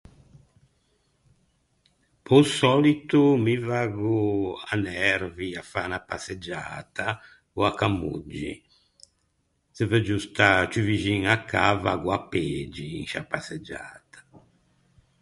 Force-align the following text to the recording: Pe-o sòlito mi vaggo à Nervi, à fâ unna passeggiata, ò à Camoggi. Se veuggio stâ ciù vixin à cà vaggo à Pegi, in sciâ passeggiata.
Pe-o 2.23 2.39
sòlito 2.57 3.21
mi 3.43 3.55
vaggo 3.67 4.17
à 4.71 4.73
Nervi, 4.87 5.49
à 5.61 5.63
fâ 5.71 5.81
unna 5.87 5.99
passeggiata, 6.09 7.07
ò 7.57 7.59
à 7.69 7.71
Camoggi. 7.79 8.51
Se 9.75 9.83
veuggio 9.91 10.17
stâ 10.25 10.49
ciù 10.71 10.81
vixin 10.87 11.21
à 11.33 11.35
cà 11.49 11.61
vaggo 11.83 12.09
à 12.17 12.19
Pegi, 12.31 12.87
in 12.99 13.05
sciâ 13.09 13.21
passeggiata. 13.31 14.19